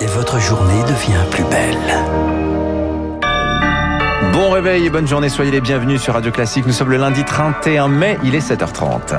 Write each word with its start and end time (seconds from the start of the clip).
et 0.00 0.06
votre 0.06 0.38
journée 0.40 0.82
devient 0.82 1.24
plus 1.30 1.44
belle. 1.44 1.78
Bon 4.32 4.50
réveil 4.50 4.86
et 4.86 4.90
bonne 4.90 5.06
journée, 5.06 5.28
soyez 5.28 5.50
les 5.50 5.60
bienvenus 5.60 6.00
sur 6.00 6.14
Radio 6.14 6.32
Classique. 6.32 6.66
Nous 6.66 6.72
sommes 6.72 6.90
le 6.90 6.96
lundi 6.96 7.24
31 7.24 7.88
mai, 7.88 8.18
il 8.24 8.34
est 8.34 8.50
7h30. 8.50 9.18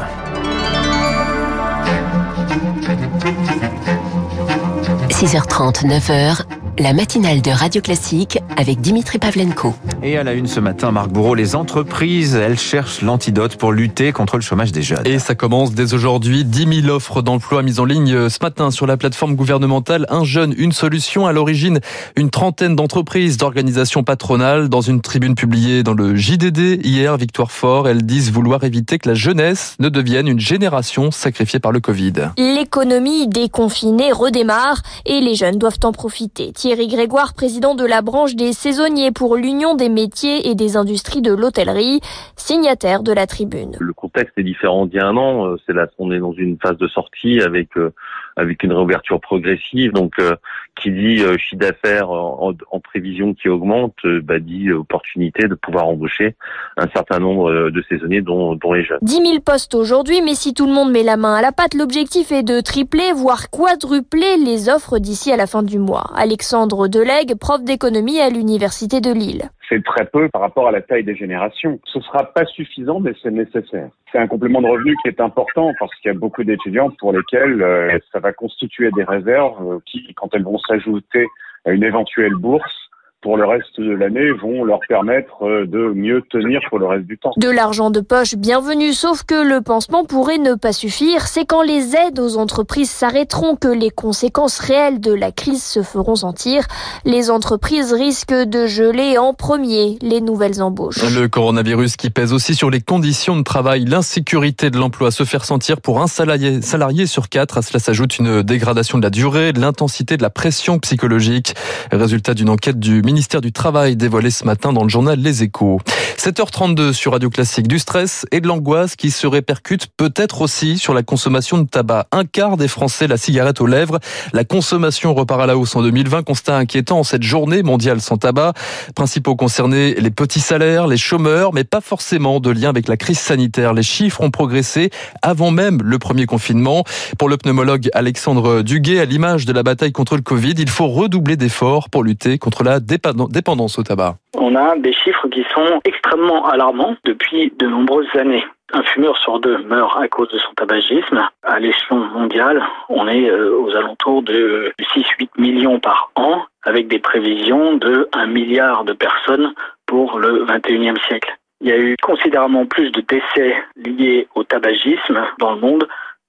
6h30, 5.09 5.85
9h, 5.85 6.41
la 6.77 6.93
matinale 6.93 7.41
de 7.41 7.51
Radio 7.51 7.81
Classique 7.81 8.39
avec 8.57 8.81
Dimitri 8.81 9.17
Pavlenko. 9.17 9.73
Et 10.03 10.17
à 10.17 10.23
la 10.23 10.33
une 10.33 10.47
ce 10.47 10.59
matin, 10.59 10.91
Marc 10.91 11.09
Bourreau, 11.09 11.33
les 11.33 11.55
entreprises, 11.55 12.35
elles 12.35 12.59
cherchent 12.59 13.01
l'antidote 13.01 13.55
pour 13.55 13.71
lutter 13.71 14.11
contre 14.11 14.35
le 14.35 14.41
chômage 14.41 14.71
des 14.71 14.81
jeunes. 14.81 15.05
Et 15.05 15.19
ça 15.19 15.35
commence 15.35 15.73
dès 15.73 15.93
aujourd'hui. 15.93 16.43
10 16.43 16.81
000 16.81 16.93
offres 16.93 17.21
d'emploi 17.21 17.63
mises 17.63 17.79
en 17.79 17.85
ligne 17.85 18.29
ce 18.29 18.37
matin 18.41 18.71
sur 18.71 18.87
la 18.87 18.97
plateforme 18.97 19.35
gouvernementale 19.35 20.05
Un 20.09 20.25
jeune, 20.25 20.53
une 20.57 20.73
solution. 20.73 21.25
À 21.25 21.33
l'origine, 21.33 21.79
une 22.17 22.29
trentaine 22.29 22.75
d'entreprises, 22.75 23.37
d'organisations 23.37 24.03
patronales. 24.03 24.67
Dans 24.67 24.81
une 24.81 25.01
tribune 25.01 25.35
publiée 25.35 25.83
dans 25.83 25.93
le 25.93 26.15
JDD 26.15 26.85
hier, 26.85 27.15
Victoire 27.17 27.51
Fort, 27.51 27.87
elles 27.87 28.05
disent 28.05 28.31
vouloir 28.31 28.63
éviter 28.63 28.99
que 28.99 29.09
la 29.09 29.15
jeunesse 29.15 29.75
ne 29.79 29.89
devienne 29.89 30.27
une 30.27 30.39
génération 30.39 31.11
sacrifiée 31.11 31.59
par 31.59 31.71
le 31.71 31.79
Covid. 31.79 32.13
L'économie 32.37 33.27
déconfinée 33.27 34.11
redémarre 34.11 34.81
et 35.05 35.21
les 35.21 35.35
jeunes 35.35 35.57
doivent 35.57 35.79
en 35.83 35.91
profiter. 35.93 36.51
Thierry 36.65 36.87
Grégoire, 36.87 37.35
président 37.35 37.75
de 37.75 37.85
la 37.85 38.01
branche 38.01 38.35
des 38.35 38.51
saisonniers 38.51 39.11
pour 39.11 39.35
l'Union 39.35 39.75
des 39.75 39.87
métiers 39.87 40.49
et 40.49 40.55
des 40.55 40.77
industries 40.77 41.21
de 41.21 41.31
l'hôtellerie, 41.31 41.99
signataire 42.37 43.03
de 43.03 43.13
la 43.13 43.27
tribune. 43.27 43.77
Le 43.79 43.93
contexte 43.93 44.35
est 44.39 44.43
différent 44.43 44.87
d'il 44.87 44.95
y 44.95 44.99
a 44.99 45.05
un 45.05 45.15
an. 45.15 45.45
Euh, 45.45 45.57
c'est 45.67 45.73
là, 45.73 45.85
on 45.99 46.11
est 46.11 46.17
dans 46.17 46.33
une 46.33 46.57
phase 46.57 46.79
de 46.79 46.87
sortie 46.87 47.39
avec 47.39 47.77
euh, 47.77 47.93
avec 48.35 48.63
une 48.63 48.73
réouverture 48.73 49.19
progressive. 49.19 49.91
Donc, 49.91 50.13
euh, 50.19 50.35
qui 50.81 50.91
dit 50.91 51.23
euh, 51.23 51.37
chiffre 51.37 51.61
d'affaires 51.61 52.09
en, 52.09 52.53
prévision 52.83 53.33
qui 53.33 53.47
augmente, 53.49 53.95
euh, 54.05 54.21
bah, 54.21 54.39
dit 54.39 54.71
opportunité 54.71 55.47
de 55.47 55.55
pouvoir 55.55 55.87
embaucher 55.87 56.35
un 56.77 56.87
certain 56.93 57.19
nombre 57.19 57.69
de 57.69 57.83
saisonniers, 57.89 58.21
dont, 58.21 58.55
dont 58.55 58.73
les 58.73 58.83
jeunes. 58.83 58.99
10 59.01 59.13
000 59.13 59.39
postes 59.39 59.75
aujourd'hui, 59.75 60.21
mais 60.21 60.35
si 60.35 60.53
tout 60.53 60.67
le 60.67 60.73
monde 60.73 60.91
met 60.91 61.03
la 61.03 61.17
main 61.17 61.35
à 61.35 61.41
la 61.41 61.51
pâte, 61.51 61.73
l'objectif 61.73 62.31
est 62.31 62.43
de 62.43 62.59
tripler, 62.59 63.11
voire 63.13 63.49
quadrupler 63.49 64.37
les 64.43 64.69
offres 64.69 64.99
d'ici 64.99 65.31
à 65.31 65.37
la 65.37 65.47
fin 65.47 65.63
du 65.63 65.79
mois. 65.79 66.11
Alexandre 66.15 66.87
Delegue, 66.87 67.35
prof 67.39 67.63
d'économie 67.63 68.19
à 68.19 68.29
l'Université 68.29 69.01
de 69.01 69.11
Lille 69.11 69.49
c'est 69.69 69.83
très 69.83 70.05
peu 70.05 70.29
par 70.29 70.41
rapport 70.41 70.67
à 70.67 70.71
la 70.71 70.81
taille 70.81 71.03
des 71.03 71.15
générations. 71.15 71.79
Ce 71.85 71.99
sera 72.01 72.23
pas 72.23 72.45
suffisant, 72.45 72.99
mais 72.99 73.13
c'est 73.21 73.31
nécessaire. 73.31 73.89
C'est 74.11 74.19
un 74.19 74.27
complément 74.27 74.61
de 74.61 74.67
revenu 74.67 74.95
qui 75.01 75.09
est 75.09 75.19
important 75.19 75.73
parce 75.79 75.93
qu'il 75.95 76.11
y 76.11 76.15
a 76.15 76.17
beaucoup 76.17 76.43
d'étudiants 76.43 76.91
pour 76.99 77.13
lesquels 77.13 77.61
euh, 77.61 77.97
ça 78.11 78.19
va 78.19 78.33
constituer 78.33 78.89
des 78.95 79.03
réserves 79.03 79.73
euh, 79.73 79.79
qui, 79.85 80.13
quand 80.15 80.33
elles 80.33 80.43
vont 80.43 80.59
s'ajouter 80.59 81.25
à 81.65 81.71
une 81.71 81.83
éventuelle 81.83 82.35
bourse, 82.35 82.89
pour 83.25 83.37
le 83.37 83.45
reste 83.45 83.79
de 83.79 83.91
l'année 83.91 84.31
vont 84.33 84.63
leur 84.63 84.77
permettre 84.87 85.41
euh, 85.41 85.65
de 85.65 85.91
mieux 85.95 86.21
tenir 86.29 86.61
pour 86.69 86.77
le 86.77 86.85
reste 86.85 87.05
du 87.07 87.17
temps. 87.17 87.31
De 87.37 87.49
l'argent 87.49 87.89
de 87.89 87.99
poche 87.99 88.35
bienvenue, 88.35 88.93
sauf 88.93 89.23
que 89.23 89.33
le 89.33 89.61
pansement 89.61 90.05
pourrait 90.05 90.37
ne 90.37 90.53
pas 90.53 90.73
suffire. 90.73 91.21
C'est 91.21 91.43
quand 91.43 91.63
les 91.63 91.95
aides 91.95 92.19
aux 92.19 92.37
entreprises 92.37 92.91
s'arrêteront 92.91 93.55
que 93.55 93.67
les 93.67 93.89
conséquences 93.89 94.59
réelles 94.59 95.01
de 95.01 95.11
la 95.11 95.31
crise 95.31 95.63
se 95.63 95.81
feront 95.81 96.17
sentir. 96.17 96.65
Les 97.03 97.31
entreprises 97.31 97.93
risquent 97.93 98.31
de 98.31 98.67
geler 98.67 99.17
en 99.17 99.33
premier 99.33 99.97
les 100.03 100.21
nouvelles 100.21 100.61
embauches. 100.61 101.01
Le 101.01 101.25
coronavirus 101.25 101.95
qui 101.95 102.11
pèse 102.11 102.31
aussi 102.31 102.53
sur 102.53 102.69
les 102.69 102.81
conditions 102.81 103.35
de 103.35 103.41
travail, 103.41 103.85
l'insécurité 103.85 104.69
de 104.69 104.77
l'emploi 104.77 105.09
se 105.09 105.23
fait 105.23 105.37
ressentir 105.37 105.81
pour 105.81 105.99
un 105.99 106.05
salarié, 106.05 106.61
salarié 106.61 107.07
sur 107.07 107.29
quatre. 107.29 107.57
À 107.57 107.63
cela 107.63 107.79
s'ajoute 107.79 108.19
une 108.19 108.43
dégradation 108.43 108.99
de 108.99 109.03
la 109.03 109.09
durée, 109.09 109.51
de 109.51 109.61
l'intensité 109.61 110.15
de 110.15 110.21
la 110.21 110.29
pression 110.29 110.77
psychologique. 110.77 111.55
Résultat 111.91 112.35
d'une 112.35 112.49
enquête 112.49 112.77
du 112.77 113.01
ministère 113.01 113.14
ministère 113.15 113.39
du 113.39 113.53
Travail 113.53 113.95
dévoilé 113.95 114.29
ce 114.29 114.43
matin 114.43 114.73
dans 114.73 114.83
le 114.83 114.89
journal 114.89 115.17
Les 115.17 115.41
Échos. 115.41 115.79
7h32 116.17 116.91
sur 116.91 117.13
Radio 117.13 117.29
Classique, 117.29 117.65
du 117.65 117.79
stress 117.79 118.25
et 118.33 118.41
de 118.41 118.47
l'angoisse 118.47 118.97
qui 118.97 119.09
se 119.09 119.25
répercute 119.25 119.87
peut-être 119.95 120.41
aussi 120.41 120.77
sur 120.77 120.93
la 120.93 121.01
consommation 121.01 121.57
de 121.57 121.65
tabac. 121.65 122.07
Un 122.11 122.25
quart 122.25 122.57
des 122.57 122.67
Français 122.67 123.07
la 123.07 123.15
cigarette 123.15 123.61
aux 123.61 123.67
lèvres. 123.67 123.99
La 124.33 124.43
consommation 124.43 125.13
repart 125.13 125.39
à 125.39 125.45
la 125.45 125.57
hausse 125.57 125.77
en 125.77 125.81
2020. 125.81 126.23
Constat 126.23 126.57
inquiétant 126.57 126.99
en 126.99 127.03
cette 127.03 127.23
journée 127.23 127.63
mondiale 127.63 128.01
sans 128.01 128.17
tabac. 128.17 128.51
Principaux 128.95 129.37
concernés, 129.37 129.93
les 129.93 130.11
petits 130.11 130.41
salaires, 130.41 130.87
les 130.87 130.97
chômeurs, 130.97 131.53
mais 131.53 131.63
pas 131.63 131.79
forcément 131.79 132.41
de 132.41 132.49
lien 132.49 132.67
avec 132.67 132.89
la 132.89 132.97
crise 132.97 133.19
sanitaire. 133.19 133.73
Les 133.73 133.83
chiffres 133.83 134.19
ont 134.19 134.31
progressé 134.31 134.89
avant 135.21 135.51
même 135.51 135.81
le 135.81 135.99
premier 135.99 136.25
confinement. 136.25 136.83
Pour 137.17 137.29
le 137.29 137.37
pneumologue 137.37 137.89
Alexandre 137.93 138.61
Duguet, 138.61 138.99
à 138.99 139.05
l'image 139.05 139.45
de 139.45 139.53
la 139.53 139.63
bataille 139.63 139.93
contre 139.93 140.17
le 140.17 140.21
Covid, 140.21 140.55
il 140.57 140.69
faut 140.69 140.87
redoubler 140.87 141.37
d'efforts 141.37 141.89
pour 141.89 142.03
lutter 142.03 142.39
contre 142.39 142.63
la 142.63 142.81
dépendance 143.29 143.79
au 143.79 143.83
tabac. 143.83 144.15
On 144.35 144.55
a 144.55 144.75
des 144.77 144.93
chiffres 144.93 145.27
qui 145.29 145.45
sont 145.53 145.79
extrêmement 145.85 146.45
alarmants 146.47 146.95
depuis 147.05 147.51
de 147.57 147.67
nombreuses 147.67 148.07
années. 148.15 148.43
Un 148.73 148.83
fumeur 148.83 149.17
sur 149.17 149.39
deux 149.39 149.59
meurt 149.59 149.97
à 149.97 150.07
cause 150.07 150.29
de 150.29 150.39
son 150.39 150.53
tabagisme. 150.55 151.21
À 151.43 151.59
l'échelon 151.59 151.97
mondial, 151.97 152.63
on 152.89 153.07
est 153.07 153.29
euh, 153.29 153.57
aux 153.59 153.75
alentours 153.75 154.23
de 154.23 154.73
6-8 154.95 155.29
millions 155.37 155.79
par 155.79 156.11
an, 156.15 156.41
avec 156.63 156.87
des 156.87 156.99
prévisions 156.99 157.75
de 157.77 158.09
1 158.13 158.25
milliard 158.25 158.83
de 158.83 158.93
personnes 158.93 159.53
pour 159.85 160.17
le 160.17 160.45
21e 160.45 160.99
siècle. 161.07 161.37
Il 161.61 161.69
y 161.69 161.71
a 161.71 161.77
eu 161.77 161.95
considérablement 162.01 162.65
plus 162.65 162.91
de 162.91 163.01
décès 163.01 163.55
liés 163.77 164.27
au 164.35 164.43
tabagisme 164.43 165.21
dans 165.39 165.53
le 165.53 165.61
monde 165.61 165.87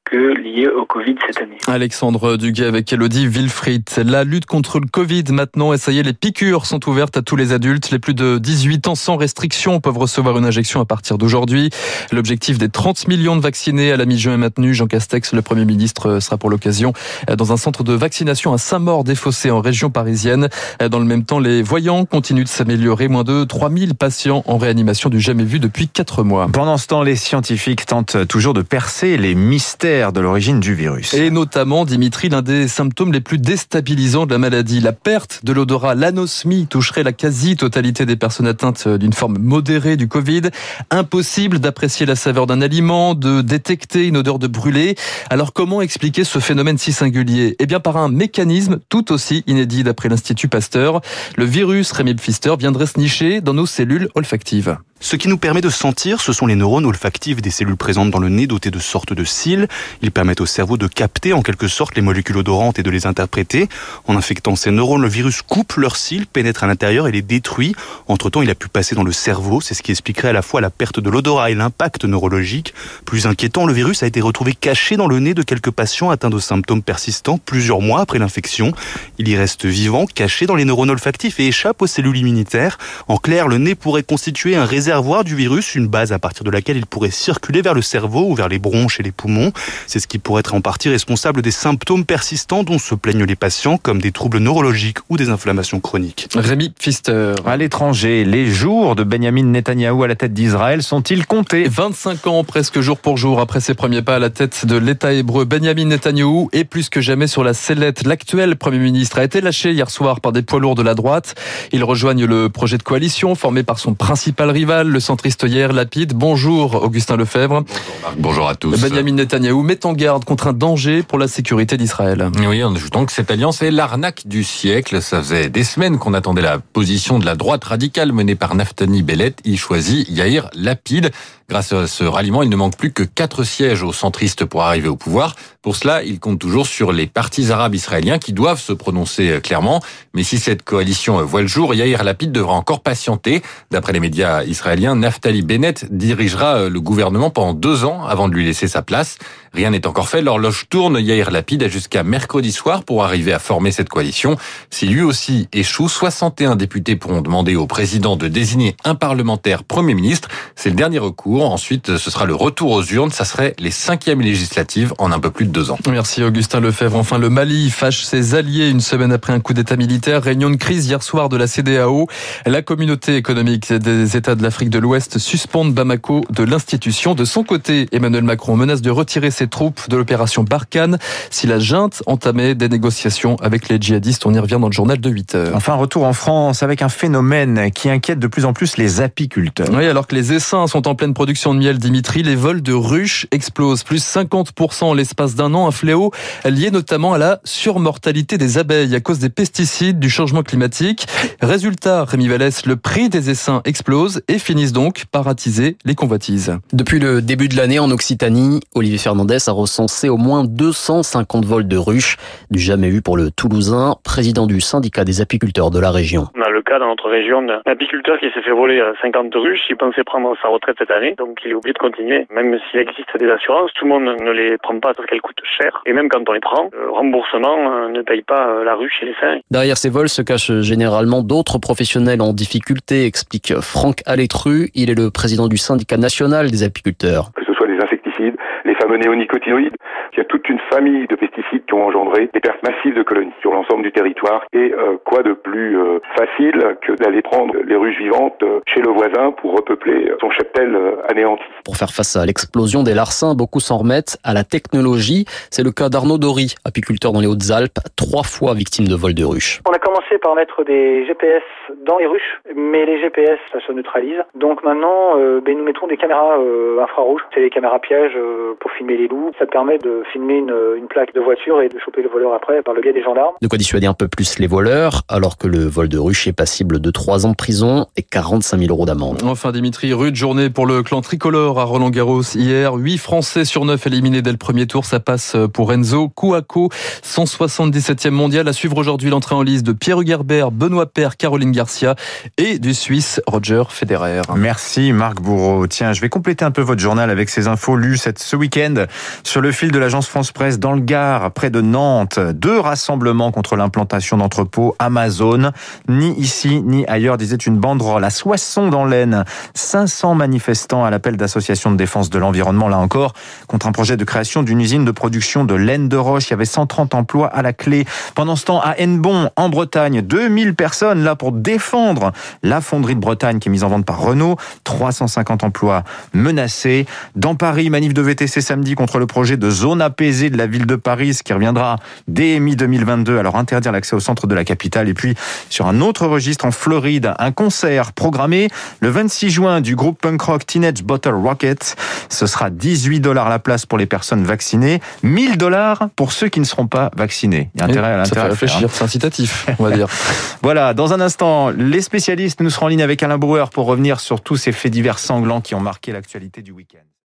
que 0.09 0.17
lié 0.41 0.69
au 0.69 0.85
Covid 0.87 1.17
cette 1.27 1.43
année. 1.43 1.59
Alexandre 1.67 2.37
Duguay 2.37 2.67
avec 2.67 2.93
Elodie 2.93 3.27
Wilfried. 3.27 3.83
La 4.05 4.23
lutte 4.23 4.47
contre 4.47 4.79
le 4.79 4.87
Covid 4.87 5.25
maintenant, 5.31 5.73
et 5.73 5.79
ça 5.79 5.91
y 5.91 5.99
est, 5.99 6.05
les 6.05 6.13
piqûres 6.13 6.65
sont 6.65 6.89
ouvertes 6.89 7.17
à 7.17 7.23
tous 7.23 7.35
les 7.35 7.53
adultes. 7.53 7.91
Les 7.91 7.99
plus 7.99 8.15
de 8.15 8.39
18 8.39 8.87
ans 8.87 8.95
sans 8.95 9.17
restriction 9.17 9.81
peuvent 9.81 9.99
recevoir 9.99 10.39
une 10.39 10.45
injection 10.45 10.81
à 10.81 10.85
partir 10.85 11.19
d'aujourd'hui. 11.19 11.71
L'objectif 12.13 12.57
des 12.57 12.69
30 12.69 13.09
millions 13.09 13.35
de 13.37 13.41
vaccinés 13.41 13.91
à 13.91 13.97
la 13.97 14.05
mi-juin 14.05 14.35
est 14.35 14.39
maintenu. 14.39 14.75
Jean 14.75 14.87
Castex, 14.87 15.33
le 15.33 15.43
Premier 15.43 15.65
ministre, 15.65 16.21
sera 16.21 16.39
pour 16.39 16.51
l'occasion 16.51 16.93
dans 17.37 17.53
un 17.53 17.57
centre 17.57 17.83
de 17.83 17.93
vaccination 17.93 18.53
à 18.53 18.59
Saint-Maur-des-Fossés 18.59 19.51
en 19.51 19.61
région 19.61 19.91
parisienne. 19.91 20.49
Dans 20.89 21.01
le 21.01 21.05
même 21.05 21.25
temps, 21.25 21.41
les 21.41 21.63
voyants 21.63 22.05
continuent 22.05 22.45
de 22.45 22.49
s'améliorer. 22.49 23.09
Moins 23.09 23.25
de 23.25 23.43
3000 23.43 23.97
patients 23.97 24.45
en 24.47 24.57
réanimation 24.57 25.11
du 25.11 25.19
jamais 25.19 25.45
vu 25.45 25.59
depuis 25.59 25.89
4 25.89 26.23
mois. 26.23 26.47
Pendant 26.53 26.77
ce 26.77 26.87
temps, 26.87 27.03
les 27.03 27.17
scientifiques 27.17 27.87
tentent 27.87 28.29
toujours 28.29 28.55
de 28.55 28.63
percer 28.63 29.17
les 29.17 29.35
mystères 29.35 29.96
de 29.97 30.21
l'origine 30.21 30.61
du 30.61 30.75
virus. 30.75 31.15
Et 31.15 31.31
notamment, 31.31 31.85
Dimitri, 31.85 32.29
l'un 32.29 32.43
des 32.43 32.69
symptômes 32.69 33.13
les 33.13 33.21
plus 33.21 33.39
déstabilisants 33.39 34.27
de 34.27 34.33
la 34.33 34.39
maladie, 34.39 34.81
la 34.81 34.93
perte 34.93 35.41
de 35.43 35.53
l'odorat, 35.53 35.95
l'anosmie 35.95 36.67
toucherait 36.67 37.03
la 37.03 37.13
quasi-totalité 37.13 38.05
des 38.05 38.17
personnes 38.17 38.47
atteintes 38.47 38.89
d'une 38.89 39.13
forme 39.13 39.39
modérée 39.39 39.97
du 39.97 40.07
Covid. 40.07 40.43
Impossible 40.91 41.59
d'apprécier 41.59 42.05
la 42.05 42.15
saveur 42.17 42.47
d'un 42.47 42.61
aliment, 42.61 43.15
de 43.15 43.41
détecter 43.41 44.07
une 44.07 44.19
odeur 44.19 44.39
de 44.39 44.47
brûlé. 44.47 44.97
Alors 45.31 45.53
comment 45.53 45.81
expliquer 45.81 46.25
ce 46.25 46.39
phénomène 46.39 46.79
si 46.79 46.93
singulier? 46.93 47.57
Eh 47.59 47.67
bien 47.67 47.81
par 47.81 47.97
un 47.97 48.09
mécanisme 48.09 48.79
tout 48.89 49.13
aussi 49.13 49.45
inédit 49.47 49.83
d'après 49.83 50.09
l'Institut 50.09 50.49
Pasteur. 50.49 51.01
Le 51.37 51.45
virus 51.45 51.93
Rémi 51.93 52.15
Pfister 52.15 52.55
viendrait 52.59 52.87
se 52.87 52.99
nicher 52.99 53.41
dans 53.41 53.55
nos 53.55 53.67
cellules 53.67 54.09
olfactives. 54.15 54.77
Ce 54.99 55.15
qui 55.15 55.29
nous 55.29 55.37
permet 55.37 55.61
de 55.61 55.69
sentir, 55.69 56.23
ce 56.23 56.33
sont 56.33 56.47
les 56.47 56.57
neurones 56.57 56.87
olfactifs 56.87 57.43
des 57.43 57.51
cellules 57.51 57.77
présentes 57.77 58.11
dans 58.11 58.19
le 58.19 58.31
nez 58.31 58.47
dotées 58.47 58.71
de 58.71 58.79
sortes 58.79 59.13
de 59.13 59.25
cils. 59.25 59.69
Ils 60.01 60.11
permettent 60.11 60.41
au 60.41 60.47
cerveau 60.47 60.79
de 60.79 60.87
capter 60.87 61.35
en 61.35 61.43
quelque 61.43 61.69
sorte 61.69 61.97
les 61.97 62.03
molécules 62.03 62.39
odorantes 62.39 62.79
et 62.79 62.83
de 62.83 62.91
les 62.91 63.07
interpréter. 63.07 63.69
En 64.07 64.17
infectant 64.17 64.57
ces 64.57 64.71
neurones, 64.71 65.03
le 65.03 65.09
virus 65.09 65.43
coupe 65.43 65.75
leurs 65.75 65.97
cils, 65.97 66.27
pénètre 66.27 66.65
à 66.65 66.67
l'intérieur 66.67 67.09
et 67.09 67.13
les 67.13 67.21
détruit. 67.21 67.77
Entre-temps, 68.09 68.41
il 68.41 68.49
a 68.49 68.55
pu 68.55 68.69
passer 68.69 68.95
dans 68.95 69.05
le 69.05 69.13
cerveau. 69.13 69.61
C'est 69.61 69.75
ce 69.75 69.83
qui 69.83 69.91
expliquerait 69.91 70.31
à 70.31 70.33
la 70.33 70.41
fois 70.41 70.63
la 70.63 70.71
perte 70.71 70.99
de 70.99 71.11
l'odorat 71.11 71.51
et 71.51 71.55
l'impact 71.55 72.07
neurologique. 72.07 72.73
Plus 73.05 73.27
inquiétant, 73.27 73.67
le 73.67 73.75
virus 73.75 74.03
a 74.03 74.07
été 74.07 74.23
retrouvé 74.23 74.55
caché 74.55 74.97
dans 74.97 75.09
le 75.09 75.21
nez 75.21 75.35
de 75.35 75.43
quelques 75.43 75.71
patients 75.71 76.09
atteints 76.09 76.31
de 76.31 76.39
symptômes 76.39 76.83
persistants 76.83 77.37
plusieurs 77.37 77.83
mois 77.83 78.01
après 78.01 78.19
l'infection. 78.19 78.73
Il 79.19 79.29
y 79.29 79.37
reste 79.37 79.67
vivant, 79.67 80.07
caché 80.07 80.47
dans 80.47 80.57
les 80.57 80.65
neurones 80.65 80.91
olfactifs 80.91 81.39
et 81.39 81.49
échappe 81.49 81.83
aux 81.83 81.87
cellules 81.87 82.17
immunitaires. 82.17 82.79
En 83.09 83.19
clair, 83.19 83.47
le 83.47 83.59
nez 83.59 83.75
pourrait 83.75 84.03
constituer 84.03 84.57
un 84.57 84.65
réservoir 84.65 84.86
réservoir 84.87 85.25
du 85.25 85.35
virus, 85.35 85.75
une 85.75 85.89
base 85.89 86.13
à 86.13 86.21
partir 86.21 86.45
de 86.45 86.51
laquelle 86.51 86.77
il 86.77 86.87
pourrait 86.87 87.11
circuler 87.11 87.61
vers 87.61 87.75
le 87.75 87.83
cerveau 87.83 88.31
ou 88.31 88.37
vers 88.37 88.49
les 88.49 88.61
bronches 88.61 89.01
et 89.01 89.03
les 89.03 89.11
poumons. 89.11 89.51
C'est 89.89 89.99
ce 89.99 90.07
qui 90.07 90.21
pourrait 90.21 90.41
être 90.41 90.55
en 90.55 90.61
partie 90.61 90.89
responsable 90.89 91.43
des 91.43 91.51
symptômes 91.51 92.05
persistants 92.05 92.63
dont 92.63 92.79
se 92.79 92.95
plaignent 92.95 93.25
les 93.25 93.35
patients, 93.35 93.79
comme 93.79 94.01
des 94.01 94.13
troubles 94.13 94.39
neurologiques 94.39 94.99
ou 95.09 95.17
des 95.17 95.29
inflammations 95.29 95.81
chroniques. 95.81 96.29
Rémi 96.37 96.71
Pfister. 96.71 97.35
À 97.45 97.57
l'étranger, 97.57 98.25
les 98.25 98.47
jours 98.47 98.95
de 98.95 99.03
Benjamin 99.03 99.43
Netanyahou 99.43 100.05
à 100.05 100.07
la 100.07 100.15
tête 100.15 100.33
d'Israël 100.33 100.85
sont-ils 100.85 101.27
comptés? 101.27 101.67
25 101.67 102.25
ans 102.29 102.45
presque 102.45 102.79
jour 102.79 102.99
pour 102.99 103.17
jour 103.17 103.41
après 103.41 103.59
ses 103.59 103.75
premiers 103.75 104.03
pas 104.03 104.17
à 104.17 104.19
la 104.21 104.31
tête 104.31 104.67
de 104.67 104.77
l'État 104.77 105.13
hébreu, 105.13 105.47
Benjamin 105.47 105.87
Netanyahou 105.87 106.49
est 106.53 106.63
plus 106.63 106.91
que 106.91 107.01
jamais 107.01 107.27
sur 107.27 107.43
la 107.43 107.55
sellette. 107.55 108.07
L'actuel 108.07 108.55
Premier 108.55 108.79
ministre 108.79 109.19
a 109.19 109.25
été 109.25 109.41
lâché 109.41 109.73
hier 109.73 109.91
soir 109.91 110.21
par 110.21 110.31
des 110.31 110.43
poids 110.43 110.61
lourds 110.61 110.77
de 110.77 110.83
la 110.83 110.95
droite. 110.95 111.35
Ils 111.73 111.83
rejoignent 111.83 112.27
le 112.27 112.51
projet 112.51 112.79
de 112.79 112.85
coalition 112.85 113.35
formé 113.35 113.65
par 113.65 113.81
son 113.81 113.95
principal 113.95 114.51
rival 114.51 114.76
le 114.85 115.01
centriste 115.01 115.45
hier 115.47 115.73
Lapide. 115.73 116.13
Bonjour 116.15 116.83
Augustin 116.83 117.17
Lefebvre. 117.17 117.63
Bonjour 117.63 117.97
Marc, 118.03 118.17
bonjour 118.19 118.49
à 118.49 118.55
tous. 118.55 118.81
Benjamin 118.81 119.13
Netanyahou 119.13 119.63
met 119.63 119.85
en 119.87 119.93
garde 119.93 120.25
contre 120.25 120.49
un 120.49 120.53
danger 120.53 121.03
pour 121.03 121.19
la 121.19 121.29
sécurité 121.29 121.77
d'Israël. 121.77 122.31
Oui, 122.47 122.63
en 122.63 122.75
ajoutant 122.75 123.07
que 123.07 123.13
cette 123.13 123.31
alliance 123.31 123.63
est 123.63 123.71
l'arnaque 123.71 124.27
du 124.27 124.45
siècle. 124.45 125.01
Ça 125.03 125.19
faisait 125.19 125.49
des 125.49 125.65
semaines 125.65 125.99
qu'on 125.99 126.15
attendait 126.15 126.43
la 126.43 126.59
position 126.59 127.19
de 127.19 127.27
la 127.27 127.35
droite 127.35 127.65
radicale 127.65 128.13
menée 128.13 128.35
par 128.35 128.55
Naftani 128.55 129.03
Bellet. 129.03 129.35
Il 129.45 129.59
choisit 129.59 130.09
Yair 130.09 130.51
Lapide. 130.55 131.11
Grâce 131.49 131.73
à 131.73 131.87
ce 131.87 132.03
ralliement, 132.03 132.43
il 132.43 132.49
ne 132.49 132.57
manque 132.57 132.77
plus 132.77 132.93
que 132.93 133.05
quatre 133.05 133.45
sièges 133.45 133.85
aux 133.85 133.93
centristes 133.93 134.45
pour 134.45 134.65
arriver 134.65 134.89
au 134.89 134.97
pouvoir. 134.97 135.37
Pour 135.63 135.77
cela, 135.77 136.03
il 136.03 136.19
compte 136.19 136.41
toujours 136.41 136.67
sur 136.67 136.91
les 136.91 137.07
partis 137.07 137.53
arabes 137.53 137.75
israéliens 137.77 138.19
qui 138.19 138.33
doivent 138.33 138.61
se 138.61 138.73
prononcer 138.73 139.31
euh, 139.31 139.41
clairement. 139.41 139.81
Mais 140.13 140.25
si 140.25 140.39
cette 140.39 140.65
coalition 140.65 141.21
euh, 141.21 141.23
voit 141.23 141.43
le 141.43 141.47
jour, 141.47 141.73
Yair 141.73 142.03
Lapid 142.03 142.33
devra 142.33 142.55
encore 142.55 142.81
patienter. 142.81 143.43
D'après 143.71 143.93
les 143.93 144.01
médias 144.01 144.43
israéliens, 144.43 144.97
Naftali 144.97 145.43
Bennett 145.43 145.87
dirigera 145.93 146.57
euh, 146.57 146.69
le 146.69 146.81
gouvernement 146.81 147.31
pendant 147.31 147.55
deux 147.55 147.85
ans 147.85 148.05
avant 148.05 148.29
de 148.29 148.35
lui 148.35 148.45
laisser 148.45 148.67
sa 148.67 148.83
place. 148.83 149.19
Rien 149.53 149.71
n'est 149.71 149.87
encore 149.87 150.09
fait. 150.09 150.23
L'horloge 150.23 150.67
tourne. 150.69 150.99
Yair 151.01 151.31
Lapid 151.31 151.63
a 151.63 151.69
jusqu'à 151.69 152.03
mercredi 152.03 152.51
soir 152.53 152.83
pour 152.83 153.05
arriver 153.05 153.33
à 153.33 153.39
former 153.39 153.71
cette 153.71 153.89
coalition. 153.89 154.37
Si 154.71 154.87
lui 154.87 155.03
aussi 155.03 155.49
échoue, 155.53 155.89
61 155.89 156.57
députés 156.57 156.97
pourront 156.97 157.23
demander 157.23 157.57
au 157.57 157.67
président 157.67 158.17
de 158.17 158.29
désigner 158.29 158.77
un 158.85 158.97
parlementaire 158.97 159.65
premier 159.65 159.95
ministre. 159.95 160.29
C'est 160.57 160.71
le 160.71 160.77
dernier 160.77 160.99
recours. 160.99 161.36
Ensuite, 161.45 161.97
ce 161.97 162.11
sera 162.11 162.25
le 162.27 162.35
retour 162.35 162.73
aux 162.73 162.83
urnes. 162.85 163.11
Ça 163.11 163.25
serait 163.25 163.55
les 163.59 163.71
cinquièmes 163.71 164.21
législatives 164.21 164.95
en 164.99 165.13
un 165.13 165.19
peu 165.19 165.31
plus 165.31 165.47
de 165.47 165.51
deux 165.51 165.71
ans. 165.71 165.79
Merci 165.89 166.23
Augustin 166.23 166.61
Lefebvre. 166.61 166.97
Enfin, 166.97 167.19
le 167.19 167.31
Mali 167.31 167.71
fâche 167.71 168.05
ses 168.05 168.35
alliés 168.35 168.69
une 168.69 168.81
semaine 168.81 169.13
après 169.13 169.33
un 169.33 169.41
coup 169.41 169.53
d'état 169.53 169.77
militaire. 169.77 170.23
Réunion 170.23 170.51
de 170.51 170.57
crise 170.57 170.87
hier 170.87 171.03
soir 171.03 171.29
de 171.29 171.37
la 171.37 171.47
CDAO. 171.47 172.09
La 172.47 172.63
communauté 172.63 173.17
économique 173.17 173.73
des 173.73 174.17
États 174.17 174.35
de 174.35 174.43
l'Afrique 174.43 174.71
de 174.71 174.79
l'Ouest 174.79 175.19
suspend 175.19 175.65
Bamako 175.65 176.25
de 176.31 176.45
l'institution. 176.45 177.15
De 177.15 177.25
son 177.25 177.45
côté, 177.45 177.89
Emmanuel 177.93 178.25
Macron 178.25 178.57
menace 178.57 178.83
de 178.83 178.91
retirer 178.91 179.31
ses 179.31 179.49
troupes 179.49 179.89
de 179.89 179.97
l'opération 179.97 180.43
Barkhane 180.43 180.99
si 181.31 181.47
la 181.47 181.59
junte 181.59 182.03
entamait 182.07 182.55
des 182.55 182.69
négociations 182.69 183.37
avec 183.37 183.69
les 183.69 183.81
djihadistes. 183.81 184.27
On 184.27 184.35
y 184.35 184.39
revient 184.39 184.59
dans 184.61 184.69
le 184.69 184.73
journal 184.73 185.01
de 185.01 185.11
8 185.11 185.35
heures. 185.35 185.57
Enfin, 185.57 185.75
retour 185.75 186.05
en 186.05 186.13
France 186.13 186.63
avec 186.63 186.83
un 186.83 186.89
phénomène 186.89 187.71
qui 187.73 187.91
inquiète 187.91 188.19
de 188.19 188.27
plus 188.27 188.45
en 188.45 188.53
plus 188.53 188.77
les 188.77 189.01
apiculteurs. 189.01 189.69
Oui, 189.73 189.87
alors 189.87 190.07
que 190.07 190.15
les 190.15 190.33
essaims 190.33 190.67
sont 190.67 190.89
en 190.89 190.95
pleine 190.95 191.13
production 191.13 191.26
production 191.27 191.55
de 191.55 191.59
miel 191.59 191.79
Dimitri, 191.79 192.23
les 192.23 192.37
vols 192.37 192.63
de 192.63 192.73
ruches 192.73 193.27
explosent, 193.33 193.83
plus 193.83 194.01
50% 194.01 194.85
en 194.85 194.95
l'espace 194.95 195.35
d'un 195.35 195.55
an, 195.55 195.67
un 195.67 195.73
fléau 195.73 196.13
lié 196.45 196.71
notamment 196.71 197.15
à 197.15 197.19
la 197.19 197.41
surmortalité 197.43 198.39
des 198.39 198.59
abeilles 198.59 198.95
à 198.95 199.01
cause 199.01 199.19
des 199.19 199.29
pesticides, 199.29 199.99
du 199.99 200.09
changement 200.09 200.45
climatique. 200.45 201.09
Résultat, 201.43 202.05
Rémi 202.05 202.29
Vallès, 202.29 202.65
le 202.65 202.77
prix 202.77 203.09
des 203.09 203.29
essaims 203.29 203.61
explose 203.65 204.23
et 204.29 204.39
finissent 204.39 204.73
donc 204.73 205.07
par 205.11 205.27
attiser 205.27 205.79
les 205.85 205.97
convoitises. 205.97 206.57
Depuis 206.73 207.01
le 207.01 207.21
début 207.21 207.49
de 207.49 207.57
l'année 207.57 207.81
en 207.81 207.91
Occitanie, 207.91 208.61
Olivier 208.77 208.99
Fernandez 208.99 209.39
a 209.49 209.53
recensé 209.53 210.09
au 210.09 210.19
moins 210.19 210.45
250 210.45 211.45
vols 211.45 211.67
de 211.67 211.77
ruches, 211.77 212.19
du 212.53 212.61
jamais 212.61 212.89
vu 212.89 213.03
pour 213.03 213.17
le 213.17 213.33
Toulousain, 213.33 213.97
président 214.05 214.47
du 214.47 214.61
syndicat 214.61 215.05
des 215.05 215.21
apiculteurs 215.21 215.73
de 215.73 215.81
la 215.81 215.91
région. 215.91 216.29
On 216.37 216.43
a 216.43 216.51
le 216.51 216.63
cas 216.63 216.79
dans 216.79 216.87
notre 216.87 217.11
région 217.11 217.43
d'un 217.43 217.63
apiculteur 217.67 218.17
qui 218.21 218.27
s'est 218.27 218.43
fait 218.43 218.53
voler 218.53 218.81
50 219.03 219.35
ruches, 219.35 219.67
il 219.69 219.77
pensait 219.77 220.05
prendre 220.05 220.37
sa 220.41 220.47
retraite 220.47 220.77
cette 220.79 220.93
année 220.93 221.16
donc 221.17 221.41
il 221.45 221.53
est 221.53 221.55
obligé 221.55 221.73
de 221.73 221.79
continuer. 221.79 222.27
Même 222.31 222.59
s'il 222.71 222.81
existe 222.81 223.17
des 223.19 223.31
assurances, 223.31 223.73
tout 223.75 223.85
le 223.85 223.91
monde 223.91 224.21
ne 224.21 224.31
les 224.31 224.59
prend 224.59 224.79
pas 224.81 224.95
parce 224.95 225.09
qu'elles 225.09 225.21
coûtent 225.21 225.37
cher. 225.59 225.83
Et 225.87 225.93
même 225.93 226.09
quand 226.09 226.29
on 226.29 226.33
les 226.33 226.41
prend, 226.41 226.71
le 226.73 226.91
remboursement 226.91 227.73
euh, 227.73 227.89
ne 227.89 228.03
paye 228.03 228.23
pas 228.23 228.49
euh, 228.49 228.65
la 228.65 228.75
ruche 228.75 228.99
et 229.03 229.07
les 229.07 229.15
seins. 229.21 229.39
Derrière 229.51 229.77
ces 229.77 229.91
vols 229.91 230.09
se 230.09 230.23
cachent 230.23 230.53
généralement 230.61 231.23
d'autres 231.23 231.59
professionnels 231.59 232.21
en 232.21 232.33
difficulté, 232.33 233.07
explique 233.07 233.55
Franck 233.61 234.03
Alétru. 234.07 234.71
Il 234.75 234.91
est 234.91 234.99
le 234.99 235.11
président 235.11 235.49
du 235.49 235.57
syndicat 235.57 235.97
national 235.97 236.51
des 236.51 236.63
apiculteurs. 236.63 237.31
Que 237.35 237.45
ce 237.45 237.53
soit 237.55 237.67
les 237.67 237.79
insecticides, 237.79 238.37
les 238.67 238.75
fameux 238.75 238.99
néonicotinoïdes, 238.99 239.77
il 240.13 240.19
y 240.19 240.21
a 240.21 240.25
toute 240.25 240.49
une 240.49 240.59
famille 240.71 241.07
de 241.07 241.15
pesticides 241.15 241.65
qui 241.67 241.75
ont 241.75 241.87
engendré 241.87 242.29
des 242.35 242.41
pertes 242.41 242.63
massives 242.63 242.97
de 242.97 243.03
colonies 243.03 243.33
sur 243.41 243.53
l'ensemble 243.53 243.83
du 243.85 243.93
territoire. 243.93 244.45
Et 244.53 244.75
euh, 244.75 244.97
quoi 245.05 245.23
de 245.23 245.33
plus 245.33 245.79
euh, 245.79 246.01
facile 246.17 246.77
que 246.83 246.93
d'aller 246.93 247.23
prendre 247.23 247.55
les 247.65 247.77
ruches 247.77 247.99
vivantes 247.99 248.43
euh, 248.43 248.61
chez 248.67 248.81
le 248.81 248.91
voisin 248.91 249.33
pour 249.41 249.55
repeupler 249.55 250.11
son 250.21 250.31
cheptel 250.31 250.77
anéanti. 251.09 251.43
Pour 251.65 251.77
faire 251.77 251.91
face 251.91 252.17
à 252.17 252.27
l'explosion 252.27 252.83
des 252.83 252.95
larcins, 252.95 253.35
beaucoup 253.35 253.61
s'en 253.61 253.79
remettent 253.79 254.19
à 254.25 254.35
la 254.35 254.45
technologie. 254.45 255.25
C'est 255.51 255.63
le 255.63 255.71
cas 255.71 255.89
d'Arnaud 255.89 256.19
Dory, 256.19 256.55
apiculteur 256.65 257.13
dans 257.13 257.21
les 257.21 257.27
Hautes-Alpes, 257.27 257.79
trois 257.97 258.25
fois 258.25 258.55
victime 258.55 258.89
de 258.89 258.95
vol 258.95 259.15
de 259.15 259.25
ruches. 259.25 259.61
On 259.69 259.73
a 259.73 259.79
commencé 260.07 260.19
par 260.19 260.35
mettre 260.35 260.65
des 260.65 261.07
GPS 261.07 261.43
dans 261.87 261.99
les 261.99 262.07
ruches, 262.07 262.41
mais 262.55 262.85
les 262.87 263.01
GPS, 263.01 263.39
ça 263.53 263.59
se 263.67 263.73
neutralise. 263.73 264.19
Donc 264.35 264.63
maintenant, 264.65 265.17
ben, 265.45 265.57
nous 265.57 265.65
mettons 265.65 265.87
des 265.87 265.97
caméras 265.97 266.39
infrarouges. 266.83 267.23
C'est 267.35 267.41
les 267.41 267.51
caméras 267.51 267.79
pièges 267.79 268.17
pour 268.61 268.71
filmer 268.73 268.97
les 268.97 269.09
loups. 269.09 269.31
Ça 269.39 269.47
permet 269.47 269.79
de 269.79 270.03
filmer 270.13 270.39
une, 270.39 270.55
une, 270.77 270.87
plaque 270.87 271.15
de 271.15 271.21
voiture 271.21 271.61
et 271.61 271.69
de 271.69 271.79
choper 271.79 272.03
le 272.03 272.09
voleur 272.09 272.33
après 272.33 272.63
par 272.63 272.75
le 272.75 272.81
biais 272.81 272.93
des 272.93 273.03
gendarmes. 273.03 273.35
De 273.43 273.49
quoi 273.49 273.59
dissuader 273.59 273.87
un 273.87 273.95
peu 273.95 274.09
plus 274.09 274.39
les 274.39 274.47
voleurs, 274.47 275.03
alors 275.09 275.37
que 275.37 275.49
le 275.49 275.59
vol 275.59 275.89
de 275.89 275.99
ruche 275.99 276.27
est 276.27 276.33
passible 276.33 276.81
de 276.81 276.91
3 276.91 277.27
ans 277.27 277.31
de 277.31 277.37
prison 277.37 277.87
et 277.97 278.03
45 278.03 278.59
000 278.59 278.71
euros 278.71 278.87
d'amende. 278.87 279.23
Enfin, 279.25 279.53
Dimitri, 279.53 279.93
rude 279.93 280.15
journée 280.15 280.51
pour 280.51 280.67
le 280.67 280.83
clan 280.83 281.01
tricolore 281.01 281.59
à 281.59 281.65
Roland 281.65 281.91
Garros 281.91 282.23
hier. 282.35 282.75
8 282.75 282.99
Français 282.99 283.45
sur 283.45 283.65
9 283.65 283.87
éliminés 283.87 284.23
dès 284.23 284.33
le 284.33 284.39
premier 284.39 284.67
tour. 284.67 284.85
Ça 284.85 285.01
passe 285.01 285.37
pour 285.53 285.73
Enzo 285.73 286.09
Kouako, 286.09 286.69
177e 287.03 288.11
mondial. 288.11 288.49
À 288.49 288.53
suivre 288.53 288.79
aujourd'hui 288.79 289.11
l'entrée 289.11 289.35
en 289.35 289.43
liste 289.43 289.67
de 289.67 289.73
Pierre 289.73 289.96
Hugerbert, 290.03 290.51
Benoît 290.51 290.87
Père, 290.87 291.17
Caroline 291.17 291.53
Garcia 291.53 291.95
et 292.37 292.59
du 292.59 292.75
Suisse 292.75 293.21
Roger 293.27 293.63
Federer. 293.69 294.23
Merci 294.35 294.93
Marc 294.93 295.21
Bourreau. 295.21 295.67
Tiens, 295.67 295.93
je 295.93 296.01
vais 296.01 296.09
compléter 296.09 296.45
un 296.45 296.51
peu 296.51 296.63
votre 296.63 296.81
journal 296.81 297.11
avec 297.11 297.29
ces 297.29 297.49
infos 297.49 297.77
lues 297.77 297.99
ce 298.17 298.37
week-end 298.37 298.87
sur 299.23 299.41
le 299.41 299.53
fil 299.53 299.71
de 299.71 299.79
l'agence 299.79 300.09
France 300.09 300.33
Presse 300.33 300.59
dans 300.59 300.73
le 300.73 300.81
Gard, 300.81 301.31
près 301.33 301.51
de 301.51 301.61
Nantes. 301.61 302.19
Deux 302.19 302.59
rassemblements 302.59 303.33
contre 303.33 303.57
l'implantation 303.57 304.17
d'entrepôts 304.17 304.75
Amazon. 304.79 305.53
Ni 305.89 306.13
ici, 306.19 306.63
ni 306.63 306.87
ailleurs, 306.87 307.17
disait 307.17 307.37
une 307.37 307.59
banderole 307.59 308.05
à 308.05 308.11
Soissons 308.11 308.69
dans 308.69 308.85
l'Aisne. 308.85 309.25
500 309.55 310.15
manifestants 310.15 310.85
à 310.85 310.91
l'appel 310.91 311.17
d'associations 311.17 311.71
de 311.71 311.77
défense 311.77 312.11
de 312.11 312.19
l'environnement, 312.19 312.69
là 312.69 312.79
encore, 312.79 313.13
contre 313.47 313.67
un 313.67 313.73
projet 313.73 313.97
de 313.97 314.05
création 314.05 314.43
d'une 314.43 314.61
usine 314.61 314.85
de 314.85 314.91
production 314.91 315.45
de 315.45 315.55
laine 315.55 315.89
de 315.89 315.97
roche. 315.97 316.29
Il 316.29 316.31
y 316.31 316.35
avait 316.35 316.45
130 316.45 316.95
emplois 316.95 317.29
à 317.29 317.43
la 317.43 317.53
clé. 317.53 317.85
Pendant 318.15 318.37
ce 318.37 318.45
temps, 318.45 318.61
à 318.61 318.75
Hennebon, 318.79 319.31
en 319.37 319.49
Bretagne, 319.49 319.86
2000 319.89 320.55
personnes 320.55 321.03
là 321.03 321.17
pour 321.17 321.33
défendre 321.33 322.13
la 322.43 322.61
fonderie 322.61 322.95
de 322.95 323.01
Bretagne 323.01 323.39
qui 323.39 323.49
est 323.49 323.53
mise 323.53 323.65
en 323.65 323.69
vente 323.69 323.85
par 323.85 324.01
Renault. 324.01 324.37
350 324.65 325.45
emplois 325.45 325.85
menacés. 326.13 326.87
Dans 327.15 327.35
Paris, 327.35 327.71
manif 327.71 327.95
de 327.95 328.03
VTC 328.03 328.41
samedi 328.41 328.75
contre 328.75 328.99
le 328.99 329.07
projet 329.07 329.37
de 329.37 329.51
zone 329.51 329.81
apaisée 329.83 330.31
de 330.31 330.37
la 330.37 330.47
ville 330.47 330.67
de 330.67 330.77
Paris, 330.77 331.19
qui 331.25 331.33
reviendra 331.33 331.77
dès 332.09 332.39
mi-2022, 332.41 333.19
alors 333.19 333.37
interdire 333.37 333.73
l'accès 333.73 333.97
au 333.97 334.01
centre 334.01 334.27
de 334.27 334.35
la 334.35 334.45
capitale. 334.45 334.89
Et 334.89 334.95
puis, 334.95 335.15
sur 335.51 335.67
un 335.67 335.81
autre 335.81 336.07
registre, 336.07 336.45
en 336.45 336.51
Floride, 336.51 337.15
un 337.19 337.33
concert 337.33 337.93
programmé 337.93 338.49
le 338.81 338.89
26 338.89 339.31
juin 339.31 339.61
du 339.61 339.77
groupe 339.77 340.01
punk 340.01 340.21
rock 340.23 340.47
Teenage 340.47 340.83
Bottle 340.83 341.15
Rocket. 341.15 341.77
Ce 342.09 342.27
sera 342.27 342.51
18 342.51 343.01
dollars 343.01 343.29
la 343.29 343.39
place 343.39 343.67
pour 343.67 343.79
les 343.79 343.87
personnes 343.87 344.25
vaccinées, 344.25 344.81
1000 345.03 345.39
dollars 345.39 345.89
pour 345.97 346.13
ceux 346.13 346.29
qui 346.29 346.41
ne 346.41 346.45
seront 346.45 346.67
pas 346.67 346.91
vaccinés. 346.97 347.51
Il 347.55 347.61
y 347.61 347.63
a 347.63 347.67
intérêt 347.67 347.93
à 347.93 347.97
l'intérêt. 347.99 348.29
réfléchir, 348.29 348.69
c'est 348.73 348.85
incitatif, 348.85 349.47
on 349.59 349.65
va 349.65 349.76
dire. 349.77 349.89
voilà, 350.43 350.75
dans 350.75 350.93
un 350.93 351.01
instant, 351.01 351.51
les 351.51 351.81
spécialistes 351.81 352.41
nous 352.41 352.51
seront 352.51 352.67
en 352.67 352.69
ligne 352.69 352.83
avec 352.83 353.03
Alain 353.03 353.19
Brouwer 353.19 353.47
pour 353.53 353.67
revenir 353.67 354.01
sur 354.01 354.21
tous 354.21 354.37
ces 354.37 354.53
faits 354.53 354.73
divers 354.73 354.99
sanglants 354.99 355.41
qui 355.41 355.55
ont 355.55 355.61
marqué 355.61 355.93
l'actualité 355.93 356.43
du 356.43 356.53
week-end. 356.53 356.87